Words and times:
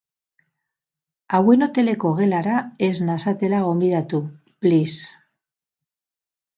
Hauen 1.39 1.65
hoteleko 1.65 2.15
gelara 2.21 2.57
ez 2.89 2.91
nazatela 3.13 3.63
gonbidatu, 3.69 4.25
please. 4.65 5.17